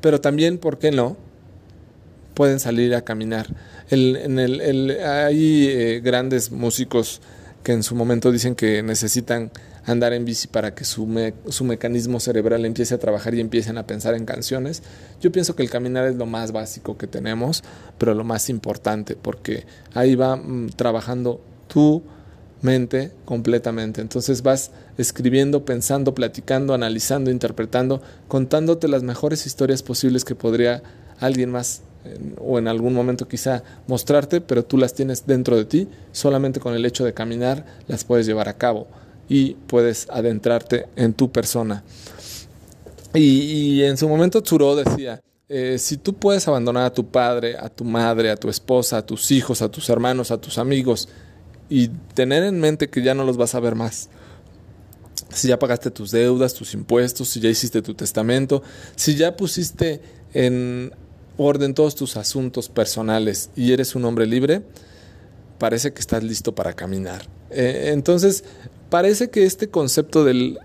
pero 0.00 0.20
también, 0.20 0.58
¿por 0.58 0.78
qué 0.78 0.90
no? 0.90 1.16
Pueden 2.34 2.60
salir 2.60 2.94
a 2.94 3.02
caminar. 3.02 3.54
en 3.90 4.38
el, 4.38 4.98
hay 5.00 5.66
eh, 5.68 6.00
grandes 6.00 6.50
músicos 6.50 7.20
que 7.62 7.72
en 7.72 7.82
su 7.82 7.94
momento 7.94 8.30
dicen 8.30 8.54
que 8.54 8.82
necesitan 8.82 9.50
andar 9.84 10.12
en 10.12 10.24
bici 10.24 10.48
para 10.48 10.74
que 10.74 10.84
su, 10.84 11.32
su 11.48 11.64
mecanismo 11.64 12.20
cerebral 12.20 12.64
empiece 12.64 12.94
a 12.94 12.98
trabajar 12.98 13.34
y 13.34 13.40
empiecen 13.40 13.78
a 13.78 13.86
pensar 13.86 14.14
en 14.14 14.24
canciones. 14.26 14.82
Yo 15.20 15.32
pienso 15.32 15.56
que 15.56 15.62
el 15.62 15.70
caminar 15.70 16.06
es 16.06 16.16
lo 16.16 16.26
más 16.26 16.52
básico 16.52 16.98
que 16.98 17.06
tenemos, 17.06 17.64
pero 17.96 18.14
lo 18.14 18.24
más 18.24 18.50
importante, 18.50 19.16
porque 19.16 19.64
ahí 19.94 20.14
va 20.14 20.36
mm, 20.36 20.70
trabajando 20.76 21.40
tu 21.68 22.02
mente 22.60 23.12
completamente. 23.24 24.00
Entonces 24.00 24.42
vas 24.42 24.72
escribiendo, 24.96 25.64
pensando, 25.64 26.14
platicando, 26.14 26.74
analizando, 26.74 27.30
interpretando, 27.30 28.02
contándote 28.26 28.88
las 28.88 29.02
mejores 29.02 29.46
historias 29.46 29.82
posibles 29.82 30.24
que 30.24 30.34
podría 30.34 30.82
alguien 31.20 31.50
más 31.50 31.82
o 32.38 32.58
en 32.58 32.68
algún 32.68 32.94
momento 32.94 33.28
quizá 33.28 33.62
mostrarte, 33.86 34.40
pero 34.40 34.64
tú 34.64 34.78
las 34.78 34.94
tienes 34.94 35.26
dentro 35.26 35.56
de 35.56 35.64
ti, 35.64 35.88
solamente 36.12 36.60
con 36.60 36.74
el 36.74 36.84
hecho 36.86 37.04
de 37.04 37.14
caminar 37.14 37.64
las 37.86 38.04
puedes 38.04 38.26
llevar 38.26 38.48
a 38.48 38.54
cabo 38.54 38.86
y 39.28 39.54
puedes 39.66 40.08
adentrarte 40.10 40.86
en 40.96 41.12
tu 41.12 41.30
persona. 41.30 41.84
Y, 43.14 43.82
en 43.82 43.96
su 43.96 44.08
momento 44.08 44.42
Tsuro 44.42 44.76
decía, 44.76 45.20
eh, 45.48 45.76
si 45.78 45.96
tú 45.96 46.14
puedes 46.14 46.46
abandonar 46.46 46.84
a 46.84 46.92
tu 46.92 47.06
padre, 47.06 47.56
a 47.58 47.68
tu 47.68 47.84
madre, 47.84 48.30
a 48.30 48.36
tu 48.36 48.48
esposa, 48.48 48.98
a 48.98 49.06
tus 49.06 49.30
hijos, 49.30 49.62
a 49.62 49.70
tus 49.70 49.88
hermanos, 49.88 50.30
a 50.30 50.40
tus 50.40 50.58
amigos, 50.58 51.08
y 51.68 51.88
tener 52.14 52.44
en 52.44 52.60
mente 52.60 52.88
que 52.88 53.02
ya 53.02 53.14
no 53.14 53.24
los 53.24 53.36
vas 53.36 53.54
a 53.54 53.60
ver 53.60 53.74
más. 53.74 54.08
Si 55.30 55.48
ya 55.48 55.58
pagaste 55.58 55.90
tus 55.90 56.10
deudas, 56.10 56.54
tus 56.54 56.74
impuestos, 56.74 57.28
si 57.28 57.40
ya 57.40 57.48
hiciste 57.48 57.82
tu 57.82 57.94
testamento, 57.94 58.62
si 58.96 59.14
ya 59.14 59.36
pusiste 59.36 60.00
en 60.32 60.92
orden 61.36 61.74
todos 61.74 61.94
tus 61.94 62.16
asuntos 62.16 62.68
personales 62.68 63.50
y 63.54 63.72
eres 63.72 63.94
un 63.94 64.04
hombre 64.04 64.26
libre, 64.26 64.62
parece 65.58 65.92
que 65.92 66.00
estás 66.00 66.22
listo 66.22 66.54
para 66.54 66.72
caminar. 66.72 67.26
Eh, 67.50 67.90
entonces, 67.92 68.44
parece 68.90 69.30
que 69.30 69.44
este 69.44 69.68
concepto 69.68 70.24
del 70.24 70.58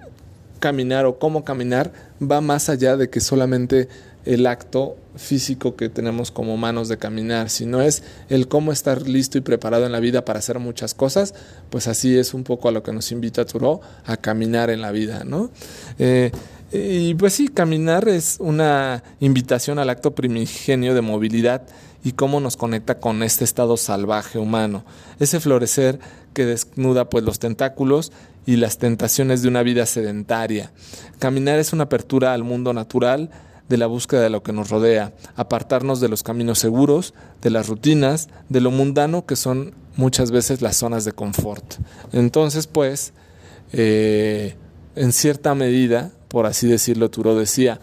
caminar 0.59 1.05
o 1.05 1.19
cómo 1.19 1.43
caminar 1.43 1.91
va 2.21 2.39
más 2.39 2.69
allá 2.69 2.95
de 2.95 3.09
que 3.09 3.19
solamente 3.19 3.89
el 4.25 4.47
acto 4.47 4.95
físico 5.15 5.75
que 5.75 5.89
tenemos 5.89 6.31
como 6.31 6.57
manos 6.57 6.87
de 6.87 6.97
caminar, 6.97 7.49
sino 7.49 7.81
es 7.81 8.03
el 8.29 8.47
cómo 8.47 8.71
estar 8.71 9.07
listo 9.07 9.37
y 9.37 9.41
preparado 9.41 9.85
en 9.85 9.91
la 9.91 9.99
vida 9.99 10.25
para 10.25 10.39
hacer 10.39 10.59
muchas 10.59 10.93
cosas, 10.93 11.33
pues 11.69 11.87
así 11.87 12.17
es 12.17 12.33
un 12.33 12.43
poco 12.43 12.69
a 12.69 12.71
lo 12.71 12.83
que 12.83 12.93
nos 12.93 13.11
invita 13.11 13.45
Turo 13.45 13.81
a 14.05 14.17
caminar 14.17 14.69
en 14.69 14.81
la 14.81 14.91
vida, 14.91 15.23
¿no? 15.23 15.51
Eh, 15.99 16.31
y 16.71 17.13
pues 17.13 17.33
sí, 17.33 17.49
caminar 17.49 18.07
es 18.07 18.37
una 18.39 19.03
invitación 19.19 19.77
al 19.77 19.91
acto 19.91 20.15
primigenio 20.15 20.95
de 20.95 21.01
movilidad 21.01 21.63
y 22.03 22.13
cómo 22.13 22.39
nos 22.39 22.57
conecta 22.57 22.99
con 22.99 23.21
este 23.21 23.43
estado 23.43 23.77
salvaje 23.77 24.39
humano, 24.39 24.83
ese 25.19 25.39
florecer 25.39 25.99
que 26.33 26.45
desnuda 26.45 27.09
pues 27.09 27.23
los 27.23 27.37
tentáculos 27.37 28.11
y 28.45 28.57
las 28.57 28.77
tentaciones 28.77 29.41
de 29.41 29.47
una 29.47 29.63
vida 29.63 29.85
sedentaria. 29.85 30.71
Caminar 31.19 31.59
es 31.59 31.73
una 31.73 31.83
apertura 31.83 32.33
al 32.33 32.43
mundo 32.43 32.73
natural, 32.73 33.29
de 33.69 33.77
la 33.77 33.87
búsqueda 33.87 34.21
de 34.21 34.29
lo 34.29 34.43
que 34.43 34.53
nos 34.53 34.69
rodea, 34.69 35.13
apartarnos 35.35 35.99
de 35.99 36.09
los 36.09 36.23
caminos 36.23 36.59
seguros, 36.59 37.13
de 37.41 37.49
las 37.49 37.67
rutinas, 37.67 38.29
de 38.49 38.61
lo 38.61 38.71
mundano 38.71 39.25
que 39.25 39.35
son 39.35 39.73
muchas 39.95 40.31
veces 40.31 40.61
las 40.61 40.77
zonas 40.77 41.05
de 41.05 41.13
confort. 41.13 41.75
Entonces, 42.11 42.67
pues, 42.67 43.13
eh, 43.71 44.55
en 44.95 45.13
cierta 45.13 45.55
medida, 45.55 46.11
por 46.27 46.45
así 46.45 46.67
decirlo, 46.67 47.09
Turo 47.09 47.35
decía, 47.35 47.79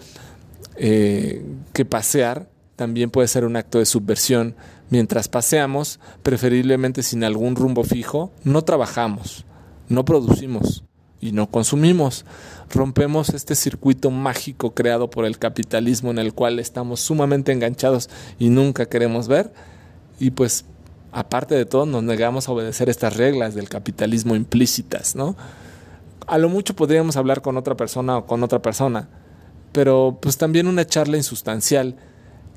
eh, 0.76 1.44
que 1.72 1.84
pasear 1.84 2.48
también 2.76 3.10
puede 3.10 3.28
ser 3.28 3.44
un 3.44 3.56
acto 3.56 3.78
de 3.78 3.86
subversión. 3.86 4.54
Mientras 4.88 5.28
paseamos, 5.28 6.00
preferiblemente 6.22 7.02
sin 7.02 7.24
algún 7.24 7.54
rumbo 7.54 7.84
fijo, 7.84 8.32
no 8.44 8.62
trabajamos, 8.62 9.44
no 9.88 10.04
producimos 10.04 10.84
y 11.20 11.32
no 11.32 11.50
consumimos 11.50 12.24
rompemos 12.70 13.30
este 13.30 13.54
circuito 13.54 14.10
mágico 14.10 14.74
creado 14.74 15.10
por 15.10 15.24
el 15.24 15.38
capitalismo 15.38 16.10
en 16.10 16.18
el 16.18 16.32
cual 16.32 16.58
estamos 16.58 17.00
sumamente 17.00 17.52
enganchados 17.52 18.08
y 18.38 18.48
nunca 18.48 18.86
queremos 18.86 19.28
ver. 19.28 19.52
Y 20.18 20.30
pues, 20.30 20.64
aparte 21.12 21.54
de 21.54 21.66
todo, 21.66 21.86
nos 21.86 22.02
negamos 22.02 22.48
a 22.48 22.52
obedecer 22.52 22.88
estas 22.88 23.16
reglas 23.16 23.54
del 23.54 23.68
capitalismo 23.68 24.36
implícitas, 24.36 25.16
¿no? 25.16 25.36
A 26.26 26.38
lo 26.38 26.48
mucho 26.48 26.76
podríamos 26.76 27.16
hablar 27.16 27.42
con 27.42 27.56
otra 27.56 27.76
persona 27.76 28.18
o 28.18 28.26
con 28.26 28.42
otra 28.44 28.62
persona, 28.62 29.08
pero 29.72 30.18
pues 30.22 30.36
también 30.36 30.68
una 30.68 30.86
charla 30.86 31.16
insustancial 31.16 31.96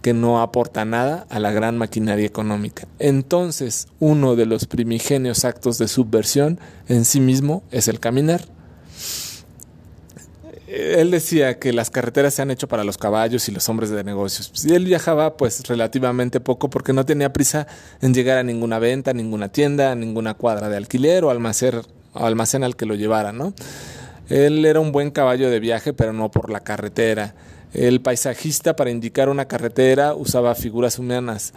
que 0.04 0.14
no 0.14 0.42
aporta 0.42 0.84
nada 0.86 1.26
a 1.30 1.40
la 1.40 1.52
gran 1.52 1.78
maquinaria 1.78 2.26
económica. 2.26 2.88
Entonces, 3.00 3.88
uno 4.00 4.36
de 4.36 4.46
los 4.46 4.66
primigenios 4.66 5.46
actos 5.46 5.78
de 5.78 5.88
subversión 5.88 6.60
en 6.88 7.06
sí 7.06 7.22
mismo 7.22 7.64
es 7.72 7.88
el 7.88 8.02
caminar. 8.02 8.53
Él 10.68 11.12
decía 11.12 11.60
que 11.60 11.72
las 11.72 11.90
carreteras 11.90 12.34
se 12.34 12.42
han 12.42 12.50
hecho 12.50 12.68
para 12.68 12.84
los 12.84 12.98
caballos 12.98 13.48
y 13.48 13.52
los 13.52 13.68
hombres 13.70 13.90
de 13.90 14.04
negocios. 14.04 14.52
Y 14.66 14.74
él 14.74 14.86
viajaba 14.86 15.38
pues 15.38 15.68
relativamente 15.68 16.40
poco 16.40 16.70
porque 16.70 16.94
no 16.94 17.06
tenía 17.06 17.32
prisa 17.32 17.68
en 18.02 18.14
llegar 18.14 18.40
a 18.40 18.44
ninguna 18.44 18.80
venta, 18.80 19.12
a 19.12 19.14
ninguna 19.14 19.50
tienda, 19.50 19.92
a 19.92 19.96
ninguna 19.96 20.34
cuadra 20.34 20.70
de 20.70 20.78
alquiler 20.78 21.26
o 21.26 21.30
almacén, 21.30 21.82
almacén 22.14 22.64
al 22.64 22.76
que 22.76 22.86
lo 22.86 22.96
llevara, 22.96 23.32
¿no? 23.32 23.54
Él 24.30 24.66
era 24.66 24.80
un 24.80 24.92
buen 24.92 25.12
caballo 25.12 25.50
de 25.50 25.60
viaje, 25.60 25.94
pero 25.94 26.14
no 26.14 26.32
por 26.32 26.50
la 26.50 26.62
carretera. 26.62 27.36
El 27.74 28.02
paisajista 28.02 28.76
para 28.76 28.92
indicar 28.92 29.30
una 29.30 29.48
carretera 29.48 30.14
usaba 30.14 30.54
figuras 30.54 31.00
humanas. 31.00 31.54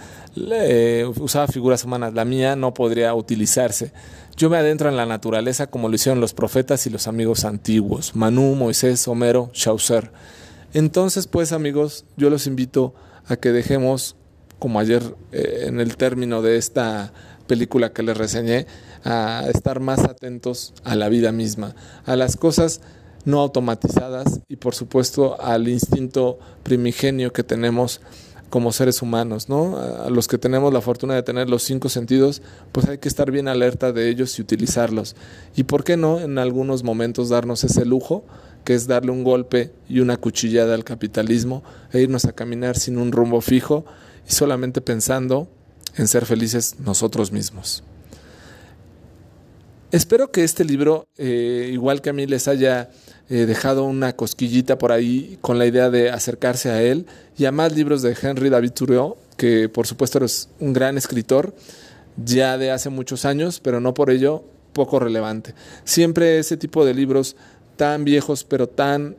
usaba 1.17 1.47
figuras 1.47 1.85
humanas. 1.85 2.15
La 2.15 2.25
mía 2.25 2.57
no 2.57 2.73
podría 2.73 3.15
utilizarse. 3.15 3.93
Yo 4.37 4.51
me 4.51 4.57
adentro 4.57 4.89
en 4.89 4.97
la 4.97 5.07
naturaleza 5.07 5.67
como 5.67 5.89
lo 5.89 5.95
hicieron 5.95 6.21
los 6.21 6.35
profetas 6.35 6.87
y 6.87 6.91
los 6.91 7.07
amigos 7.07 7.45
antiguos, 7.45 8.15
Manú, 8.15 8.55
Moisés, 8.55 9.07
Homero, 9.09 9.51
Chaucer. 9.53 10.11
Entonces, 10.75 11.27
pues 11.27 11.53
amigos, 11.53 12.05
yo 12.19 12.29
los 12.29 12.47
invito 12.47 12.95
a 13.27 13.37
que 13.37 13.53
dejemos, 13.53 14.17
como 14.59 14.79
ayer 14.79 15.03
eh, 15.33 15.65
en 15.67 15.81
el 15.81 15.97
término 15.97 16.43
de 16.43 16.59
esta 16.59 17.15
película 17.47 17.95
que 17.95 18.03
les 18.03 18.17
reseñé, 18.17 18.67
a 19.05 19.45
estar 19.49 19.81
más 19.81 20.01
atentos 20.01 20.75
a 20.85 20.97
la 20.97 21.09
vida 21.09 21.33
misma, 21.33 21.75
a 22.05 22.17
las 22.17 22.37
cosas 22.37 22.81
no 23.27 23.41
automatizadas 23.41 24.41
y 24.49 24.57
por 24.57 24.75
supuesto 24.75 25.39
al 25.43 25.69
instinto 25.69 26.39
primigenio 26.63 27.33
que 27.33 27.43
tenemos 27.43 28.01
como 28.49 28.73
seres 28.73 29.03
humanos, 29.03 29.49
¿no? 29.49 29.77
A 29.77 30.09
los 30.09 30.29
que 30.29 30.39
tenemos 30.39 30.73
la 30.73 30.81
fortuna 30.81 31.15
de 31.15 31.25
tener 31.25 31.51
los 31.51 31.65
cinco 31.65 31.89
sentidos, 31.89 32.43
pues 32.71 32.89
hay 32.89 32.99
que 32.99 33.09
estar 33.09 33.31
bien 33.33 33.49
alerta 33.49 33.93
de 33.93 34.09
ellos 34.09 34.39
y 34.39 34.43
utilizarlos. 34.43 35.17
Y 35.57 35.65
por 35.65 35.83
qué 35.83 35.97
no 35.97 36.21
en 36.21 36.39
algunos 36.39 36.85
momentos 36.85 37.29
darnos 37.29 37.65
ese 37.65 37.85
lujo, 37.85 38.25
que 38.65 38.75
es 38.75 38.87
darle 38.87 39.11
un 39.11 39.25
golpe 39.25 39.73
y 39.89 40.01
una 40.01 40.17
cuchillada 40.17 40.75
al 40.75 40.85
capitalismo 40.85 41.65
e 41.93 42.01
irnos 42.01 42.25
a 42.25 42.33
caminar 42.33 42.77
sin 42.77 42.99
un 42.99 43.13
rumbo 43.13 43.41
fijo 43.41 43.85
y 44.29 44.33
solamente 44.33 44.81
pensando 44.81 45.49
en 45.97 46.07
ser 46.07 46.27
felices 46.27 46.77
nosotros 46.79 47.33
mismos. 47.33 47.83
Espero 49.93 50.33
que 50.33 50.43
este 50.43 50.65
libro, 50.65 51.07
eh, 51.17 51.71
igual 51.73 52.03
que 52.03 52.11
a 52.11 52.13
mí, 52.13 52.27
les 52.27 52.49
haya 52.49 52.91
eh, 53.29 53.47
dejado 53.47 53.85
una 53.85 54.17
cosquillita 54.17 54.79
por 54.79 54.91
ahí 54.91 55.39
con 55.41 55.59
la 55.61 55.67
idea 55.67 55.91
de 55.91 56.11
acercarse 56.11 56.71
a 56.71 56.83
él 56.83 57.07
y 57.39 57.45
a 57.45 57.53
más 57.53 57.73
libros 57.73 58.03
de 58.03 58.17
Henry 58.21 58.51
David 58.51 58.73
Thoreau, 58.73 59.17
que 59.37 59.69
por 59.69 59.87
supuesto 59.87 60.25
es 60.25 60.49
un 60.59 60.73
gran 60.73 60.99
escritor 60.99 61.55
ya 62.17 62.59
de 62.59 62.73
hace 62.73 62.91
muchos 62.91 63.25
años, 63.25 63.61
pero 63.61 63.81
no 63.81 63.95
por 63.95 64.11
ello 64.11 64.43
poco 64.73 64.99
relevante. 64.99 65.55
Siempre 65.85 66.41
ese 66.41 66.57
tipo 66.57 66.85
de 66.85 66.93
libros 66.93 67.37
tan 67.77 68.05
viejos, 68.05 68.43
pero 68.43 68.69
tan 68.69 69.17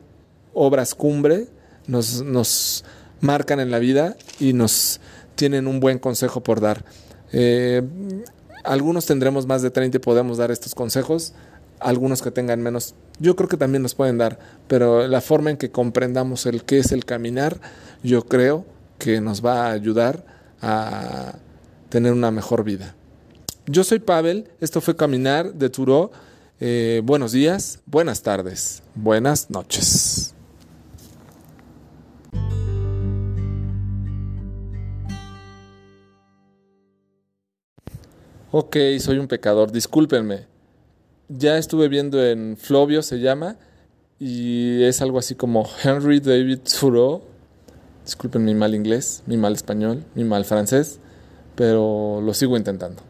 obras 0.52 0.94
cumbre, 0.94 1.46
nos, 1.86 2.22
nos 2.22 2.84
marcan 3.20 3.60
en 3.60 3.70
la 3.70 3.78
vida 3.78 4.16
y 4.38 4.52
nos 4.52 5.00
tienen 5.34 5.66
un 5.66 5.80
buen 5.80 5.98
consejo 5.98 6.42
por 6.42 6.60
dar. 6.60 6.84
Eh, 7.32 7.82
algunos 8.64 9.06
tendremos 9.06 9.46
más 9.46 9.62
de 9.62 9.70
30 9.70 9.96
y 9.96 10.00
podemos 10.00 10.38
dar 10.38 10.50
estos 10.50 10.74
consejos, 10.74 11.32
algunos 11.80 12.22
que 12.22 12.30
tengan 12.30 12.62
menos, 12.62 12.94
yo 13.20 13.36
creo 13.36 13.48
que 13.48 13.56
también 13.56 13.82
nos 13.82 13.94
pueden 13.94 14.18
dar, 14.18 14.38
pero 14.66 15.06
la 15.06 15.20
forma 15.20 15.50
en 15.50 15.56
que 15.56 15.70
comprendamos 15.70 16.46
el 16.46 16.64
qué 16.64 16.78
es 16.78 16.92
el 16.92 17.04
caminar, 17.04 17.60
yo 18.02 18.24
creo 18.24 18.64
que 18.98 19.20
nos 19.20 19.44
va 19.44 19.66
a 19.66 19.72
ayudar 19.72 20.24
a 20.60 21.36
tener 21.88 22.12
una 22.12 22.30
mejor 22.30 22.64
vida. 22.64 22.94
Yo 23.66 23.84
soy 23.84 23.98
Pavel, 23.98 24.48
esto 24.60 24.80
fue 24.80 24.96
Caminar 24.96 25.52
de 25.52 25.68
Turó. 25.68 26.10
Eh, 26.58 27.02
buenos 27.04 27.32
días, 27.32 27.80
buenas 27.86 28.22
tardes, 28.22 28.82
buenas 28.94 29.50
noches. 29.50 30.34
Ok, 38.50 38.76
soy 38.98 39.18
un 39.18 39.28
pecador, 39.28 39.72
discúlpenme. 39.72 40.46
Ya 41.28 41.58
estuve 41.58 41.88
viendo 41.88 42.24
en 42.24 42.56
Flovio, 42.56 43.02
se 43.02 43.20
llama, 43.20 43.56
y 44.18 44.82
es 44.84 45.02
algo 45.02 45.18
así 45.18 45.34
como 45.34 45.68
Henry 45.84 46.20
David 46.20 46.60
Thoreau. 46.60 47.20
Disculpen 48.06 48.46
mi 48.46 48.54
mal 48.54 48.74
inglés, 48.74 49.22
mi 49.26 49.36
mal 49.36 49.52
español, 49.52 50.02
mi 50.14 50.24
mal 50.24 50.46
francés, 50.46 50.98
pero 51.56 52.22
lo 52.22 52.32
sigo 52.32 52.56
intentando. 52.56 53.02